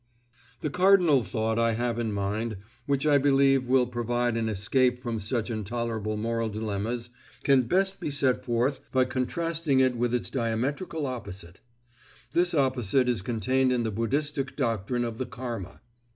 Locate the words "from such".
4.99-5.51